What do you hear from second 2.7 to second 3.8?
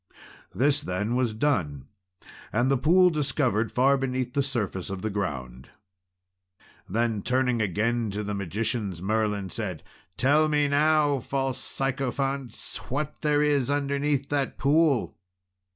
the pool discovered